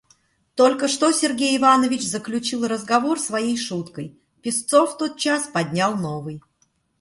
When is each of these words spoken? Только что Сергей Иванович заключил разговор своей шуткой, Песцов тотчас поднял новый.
Только 0.55 0.87
что 0.87 1.11
Сергей 1.11 1.55
Иванович 1.57 2.07
заключил 2.09 2.67
разговор 2.67 3.19
своей 3.19 3.55
шуткой, 3.55 4.17
Песцов 4.41 4.97
тотчас 4.97 5.43
поднял 5.47 5.95
новый. 5.95 6.41